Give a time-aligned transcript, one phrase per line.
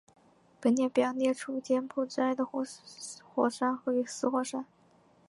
[0.59, 2.65] 本列表列出柬埔寨的活
[3.23, 4.65] 火山与死火山。